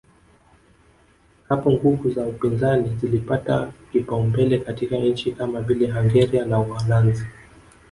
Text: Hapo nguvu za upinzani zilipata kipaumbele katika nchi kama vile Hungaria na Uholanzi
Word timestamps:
Hapo 1.49 1.71
nguvu 1.71 2.09
za 2.09 2.25
upinzani 2.27 2.95
zilipata 2.97 3.73
kipaumbele 3.91 4.59
katika 4.59 4.95
nchi 4.97 5.31
kama 5.31 5.61
vile 5.61 5.91
Hungaria 5.91 6.45
na 6.45 6.59
Uholanzi 6.59 7.25